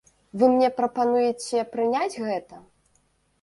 [0.43, 2.55] Вы мне прапануеце прыняць гэта?